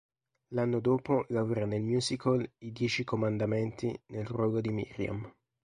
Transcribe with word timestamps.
L'anno 0.55 0.79
dopo 0.79 1.25
lavora 1.27 1.67
nel 1.67 1.83
musical 1.83 2.51
"I 2.57 2.71
dieci 2.71 3.03
comandamenti" 3.03 3.95
nel 4.07 4.25
ruolo 4.25 4.59
di 4.59 4.69
Myriam. 4.71 5.31